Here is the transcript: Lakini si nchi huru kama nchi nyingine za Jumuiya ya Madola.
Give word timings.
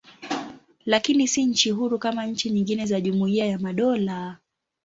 Lakini 0.85 1.27
si 1.27 1.45
nchi 1.45 1.71
huru 1.71 1.99
kama 1.99 2.25
nchi 2.25 2.49
nyingine 2.49 2.85
za 2.85 3.01
Jumuiya 3.01 3.45
ya 3.45 3.59
Madola. 3.59 4.37